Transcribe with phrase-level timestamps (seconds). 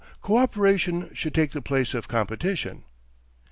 [0.23, 2.85] Coöperation should take the place of competition.